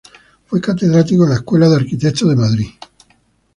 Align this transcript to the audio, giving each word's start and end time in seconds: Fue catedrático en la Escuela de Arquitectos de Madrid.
Fue 0.47 0.59
catedrático 0.59 1.25
en 1.25 1.29
la 1.29 1.35
Escuela 1.35 1.69
de 1.69 1.75
Arquitectos 1.75 2.27
de 2.27 2.35
Madrid. 2.35 2.69